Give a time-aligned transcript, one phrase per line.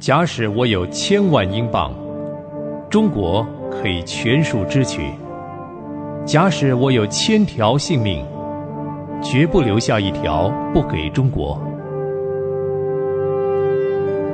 [0.00, 1.92] 假使我有千万英镑，
[2.88, 5.02] 中国可以全数支取；
[6.24, 8.24] 假使我有千条性命，
[9.22, 11.60] 绝不留下一条不给中国。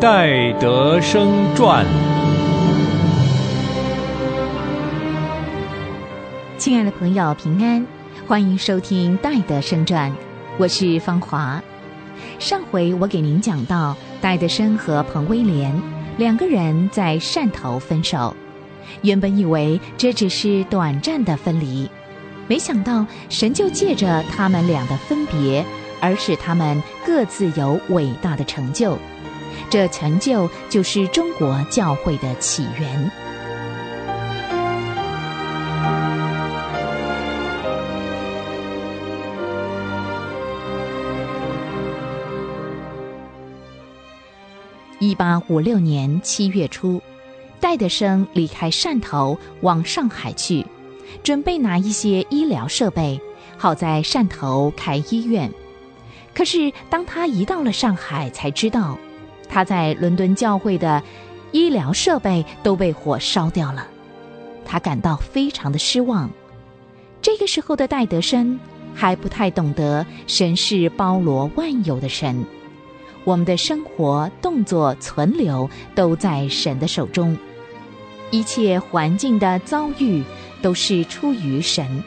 [0.01, 1.85] 戴德生传。
[6.57, 7.85] 亲爱的朋友，平安，
[8.29, 10.13] 欢迎收听《戴德生传》，
[10.59, 11.61] 我是芳华。
[12.39, 15.73] 上回我给您讲到，戴德生和彭威廉
[16.19, 18.35] 两个人在汕头分手。
[19.03, 21.89] 原本以为这只是短暂的分离，
[22.49, 25.65] 没想到神就借着他们俩的分别，
[26.01, 28.99] 而使他们各自有伟大的成就。
[29.71, 33.09] 这成就就是中国教会的起源。
[45.07, 47.01] 一八五六年七月初，
[47.61, 50.67] 戴德生离开汕头往上海去，
[51.23, 53.21] 准备拿一些医疗设备，
[53.57, 55.49] 好在汕头开医院。
[56.35, 58.99] 可是当他一到了上海，才知道
[59.49, 61.01] 他在伦敦教会的
[61.53, 63.87] 医疗设备都被火烧掉了，
[64.65, 66.29] 他感到非常的失望。
[67.23, 68.59] 这个时候的戴德生
[68.93, 72.45] 还不太懂得神是包罗万有的神。
[73.27, 77.37] 我们的生活、动作、存留都在神的手中，
[78.31, 80.23] 一切环境的遭遇
[80.63, 82.05] 都是出于神，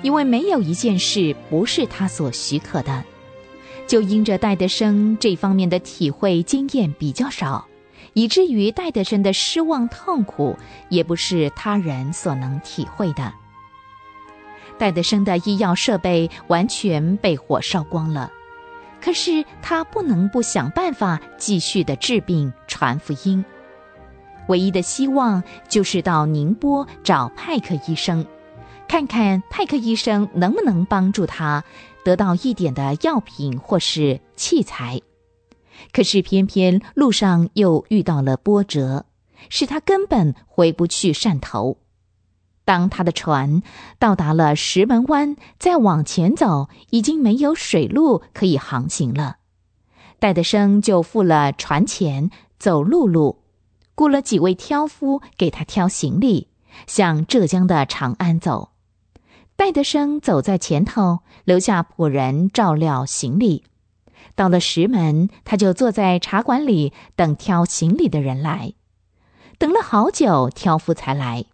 [0.00, 3.02] 因为没有一件事不是他所许可的。
[3.88, 7.66] 就因着戴德生这方面的体会经验比较少，
[8.12, 10.56] 以至于戴德生的失望痛苦
[10.88, 13.32] 也不是他人所能体会的。
[14.78, 18.30] 戴德生的医药设备完全被火烧光了。
[19.00, 23.44] 可是他不能不想办法继续的治病传福音，
[24.48, 28.26] 唯一的希望就是到宁波找派克医生，
[28.86, 31.64] 看看派克医生能不能帮助他
[32.04, 35.00] 得到一点的药品或是器材。
[35.92, 39.06] 可是偏偏路上又遇到了波折，
[39.48, 41.78] 使他根本回不去汕头。
[42.70, 43.64] 当他的船
[43.98, 49.38] 到达了石门湾，再往前走，已经没有水路可以航行了。
[50.20, 53.40] 戴德生就付了船钱，走陆路，
[53.96, 56.46] 雇了几位挑夫给他挑行李，
[56.86, 58.70] 向浙江的长安走。
[59.56, 63.64] 戴德生走在前头，留下仆人照料行李。
[64.36, 68.74] 到了石门，他就坐在茶馆里等挑行李的人来。
[69.58, 71.46] 等了好久，挑夫才来。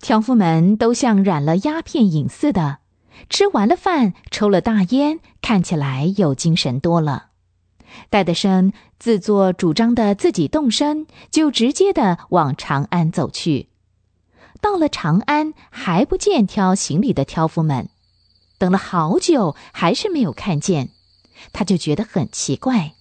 [0.00, 2.78] 挑夫们都像染了鸦片瘾似的，
[3.30, 7.28] 吃完了饭，抽了大烟，看起来有精神多了。
[8.10, 13.68] 戴德生自作主张的自己动身，就直接的往长安走去。
[14.60, 17.88] 到了长安，还不见挑行李的挑夫们，
[18.58, 20.90] 等了好久，还是没有看见，
[21.52, 22.94] 他就觉得很奇怪，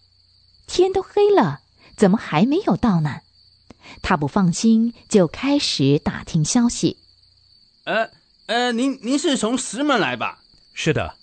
[0.68, 1.62] 天都黑了，
[1.98, 3.22] 怎么还没有到呢？
[4.02, 6.98] 他不放心，就开始打听消息。
[7.86, 8.10] 呃
[8.46, 10.40] 呃，您您是从石门来吧？
[10.74, 11.16] 是的，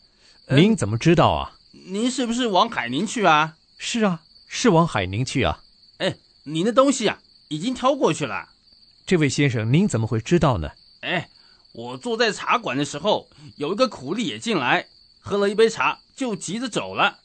[0.49, 1.53] 您怎么知道啊？
[1.87, 3.57] 您是不是往海宁去啊？
[3.79, 5.61] 是啊，是往海宁去啊。
[5.99, 8.49] 哎，您的东西啊，已经挑过去了。
[9.07, 10.71] 这位先生，您怎么会知道呢？
[11.01, 11.29] 哎，
[11.73, 14.87] 我坐在茶馆的时候，有一个苦力也进来，
[15.21, 17.19] 喝了一杯茶，就急着走了，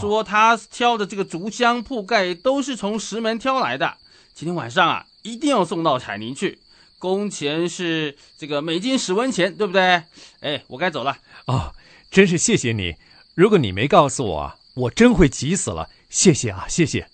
[0.00, 3.98] 说他挑的这个竹箱铺盖都是从石门挑来的。
[4.38, 6.60] 今天晚上啊，一定要送到海宁去，
[7.00, 10.04] 工钱是这个每斤十文钱，对不对？
[10.38, 11.18] 哎，我该走了。
[11.48, 11.74] 哦，
[12.08, 12.94] 真是谢谢你。
[13.34, 15.90] 如果你没告诉我，我真会急死了。
[16.08, 17.08] 谢谢啊，谢谢。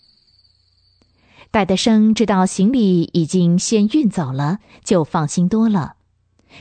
[1.50, 5.94] 戴德生知道行李已经先运走了，就放心多了。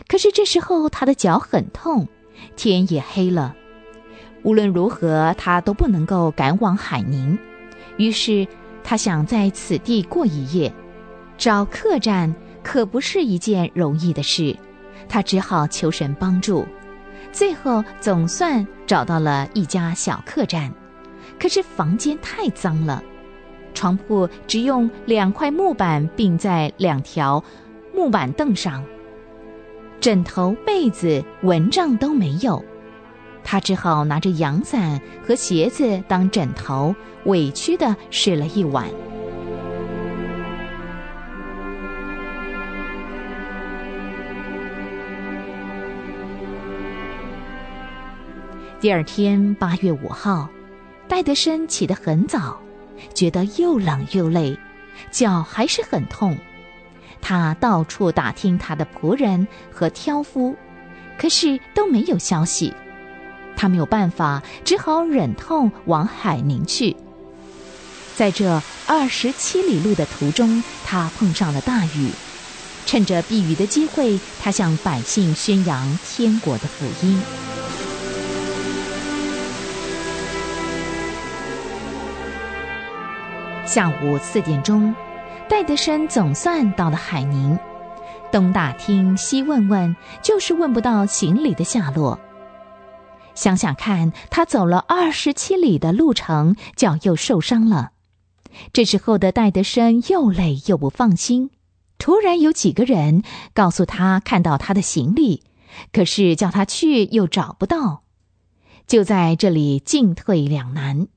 [0.07, 2.07] 可是这时候他的脚很痛，
[2.55, 3.53] 天也黑了，
[4.43, 7.37] 无论如何他都不能够赶往海宁，
[7.97, 8.47] 于是。
[8.83, 10.71] 他想在此地过一夜，
[11.37, 14.55] 找客栈可不是一件容易的事。
[15.09, 16.65] 他只好求神帮助，
[17.31, 20.71] 最后总算找到了一家小客栈。
[21.39, 23.03] 可是房间太脏了，
[23.73, 27.43] 床铺只用两块木板并在两条
[27.93, 28.83] 木板凳上，
[29.99, 32.63] 枕头、被子、蚊帐都没有。
[33.43, 36.95] 他只好拿着阳伞和鞋子当枕头，
[37.25, 38.87] 委屈的睡了一晚。
[48.79, 50.49] 第二天八月五号，
[51.07, 52.59] 戴德生起得很早，
[53.13, 54.57] 觉得又冷又累，
[55.09, 56.37] 脚还是很痛。
[57.21, 60.53] 他到处打听他的仆人和挑夫，
[61.17, 62.73] 可是都没有消息。
[63.63, 66.97] 他没有办法，只好忍痛往海宁去。
[68.13, 72.09] 在这二十七里路的途中，他碰上了大雨。
[72.85, 77.21] 趁着避雨的机会，他向百姓宣扬天国的福音。
[83.65, 84.93] 下午四点钟，
[85.49, 87.57] 戴德生总算到了海宁。
[88.29, 92.19] 东打听西问问，就是问不到行李的下落。
[93.35, 97.91] 想想看，他走了二十七里的路程，脚又受伤了。
[98.71, 101.49] 这时候的戴德生又累又不放心。
[101.97, 105.43] 突然有几个人告诉他看到他的行李，
[105.91, 108.03] 可是叫他去又找不到，
[108.85, 111.07] 就在这里进退两难。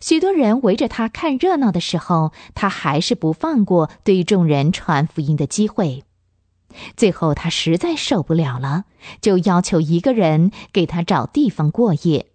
[0.00, 6.04] 许多人围着他看热闹的时候，他还是不放过对众人传福音的机会。
[6.96, 8.84] 最后他实在受不了了，
[9.20, 12.26] 就要求一个人给他找地方过夜。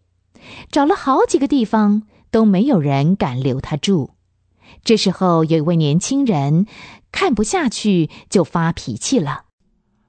[0.71, 4.11] 找了好几个地方，都没有人敢留他住。
[4.83, 6.65] 这时候有一位年轻人。
[7.09, 9.45] 看不下去就发脾气了。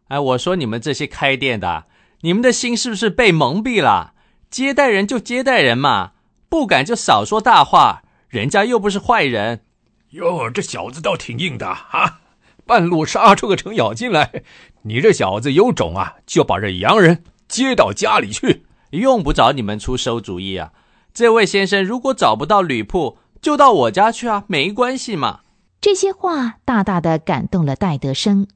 [0.09, 1.87] 哎，我说你们这些开店的，
[2.21, 4.13] 你们的心是不是被蒙蔽了？
[4.51, 6.13] 接待人就接待人嘛，
[6.51, 8.03] 不敢就少说大话。
[8.29, 9.65] 人家又不是坏人。
[10.11, 12.21] 哟，这小子倒挺硬的啊！
[12.69, 14.43] 半路杀出个程咬金来，
[14.83, 18.67] 你这小子有种啊，就把这洋人接到家里去。
[18.91, 20.73] 用不着你们出馊主意啊。
[21.15, 25.41] 这位先生如果找不到旅铺，就到我家去啊，没关系嘛。
[25.81, 28.47] 这些话大大的感动了戴德生，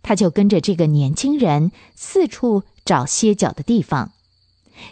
[0.00, 4.12] 他就跟着这个年轻人四处找歇脚的地方。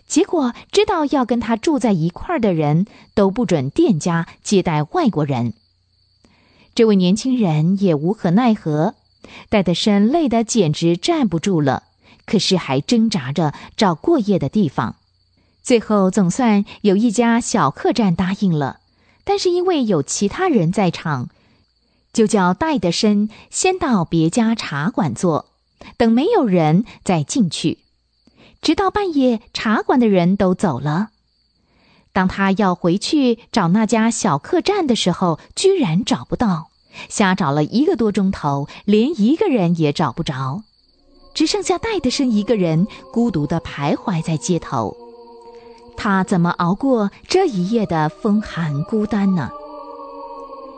[0.08, 5.54] 结果知道要跟他住在一块儿的人都不准店家接待外国人。
[6.74, 8.94] 这位年轻人也无可奈何，
[9.48, 11.84] 戴德生累得简直站不住了，
[12.26, 14.96] 可是还挣扎着找过夜的地方。
[15.62, 18.80] 最后总算有一家小客栈答应了，
[19.22, 21.30] 但是因为有其他人在场。
[22.12, 25.46] 就叫戴德生先到别家茶馆坐，
[25.96, 27.78] 等没有人再进去，
[28.62, 31.10] 直到半夜茶馆的人都走了。
[32.14, 36.68] 当他要回去找那家小客栈的时候，居然找不到，
[37.08, 40.62] 瞎找了一个多钟头，连一个人也找不着，
[41.34, 44.96] 只剩下戴德生一个人孤独的徘徊在街头。
[45.96, 49.50] 他怎么熬过这一夜的风寒孤单呢？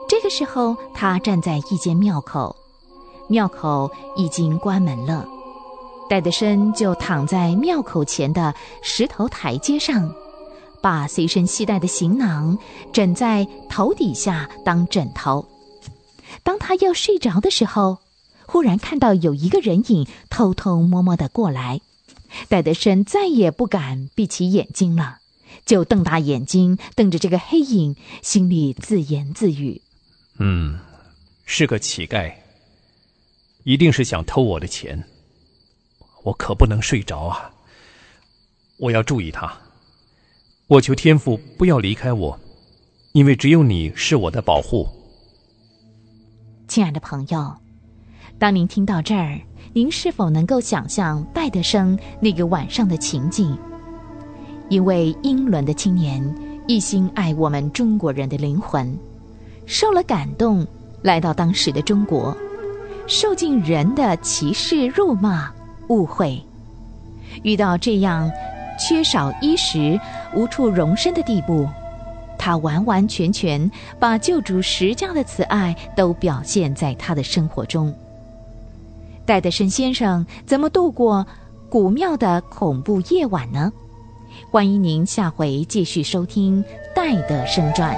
[0.09, 2.57] 这个时候，他站在一间庙口，
[3.29, 5.27] 庙口已经关门了。
[6.09, 10.11] 戴德生就躺在庙口前的石头台阶上，
[10.83, 12.59] 把随身携带的行囊
[12.93, 15.47] 枕在头底下当枕头。
[16.43, 17.99] 当他要睡着的时候，
[18.47, 21.81] 忽然看到有一个人影偷偷摸摸的过来。
[22.49, 25.19] 戴德生再也不敢闭起眼睛了，
[25.65, 29.81] 就瞪大眼睛瞪着这个黑影，心里自言自语。
[30.39, 30.79] 嗯，
[31.45, 32.33] 是个乞丐，
[33.63, 35.03] 一定是想偷我的钱。
[36.25, 37.53] 我可不能睡着啊！
[38.79, 39.57] 我要注意他。
[40.69, 42.37] 我求天父不要离开我，
[43.13, 44.85] 因为只有你是我的保护。
[46.67, 47.55] 亲爱的朋友，
[48.37, 49.39] 当您听到这儿，
[49.73, 53.57] 您是否能够想象戴德生那个晚上的情景？
[54.69, 56.21] 一位英伦的青年
[56.67, 58.93] 一心爱我们中国人的灵魂。
[59.67, 60.67] 受了感动，
[61.01, 62.37] 来到当时的中国，
[63.07, 65.49] 受尽人的歧视、辱骂、
[65.91, 66.43] 误会，
[67.45, 68.29] 遇到这样
[68.79, 69.99] 缺少衣食、
[70.35, 71.69] 无处容身的地步，
[72.39, 77.95] 他完完全全把救主十架的慈爱都表现在他的生活中。
[79.25, 81.27] 戴德生先生怎么度过
[81.69, 83.73] 古庙的恐怖夜晚呢？
[84.51, 86.63] 欢迎您下回继续收听
[86.95, 87.97] 《戴德生传》。